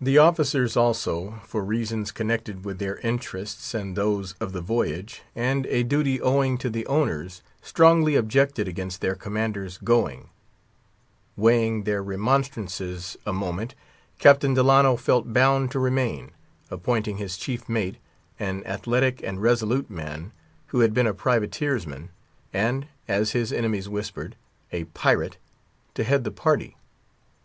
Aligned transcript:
The 0.00 0.18
officers 0.18 0.76
also, 0.76 1.40
for 1.44 1.64
reasons 1.64 2.12
connected 2.12 2.64
with 2.64 2.78
their 2.78 2.98
interests 2.98 3.74
and 3.74 3.96
those 3.96 4.34
of 4.38 4.52
the 4.52 4.60
voyage, 4.60 5.22
and 5.34 5.66
a 5.66 5.82
duty 5.82 6.20
owing 6.20 6.58
to 6.58 6.70
the 6.70 6.86
owners, 6.86 7.42
strongly 7.60 8.14
objected 8.14 8.68
against 8.68 9.00
their 9.00 9.16
commander's 9.16 9.78
going. 9.78 10.28
Weighing 11.36 11.82
their 11.82 12.04
remonstrances 12.04 13.16
a 13.26 13.32
moment, 13.32 13.74
Captain 14.20 14.54
Delano 14.54 14.94
felt 14.96 15.32
bound 15.32 15.72
to 15.72 15.80
remain; 15.80 16.30
appointing 16.70 17.16
his 17.16 17.36
chief 17.36 17.68
mate—an 17.68 18.64
athletic 18.64 19.24
and 19.24 19.42
resolute 19.42 19.90
man, 19.90 20.30
who 20.68 20.78
had 20.78 20.94
been 20.94 21.08
a 21.08 21.12
privateer's 21.12 21.84
man—to 21.84 22.92
head 25.82 26.24
the 26.24 26.32
party. 26.36 26.76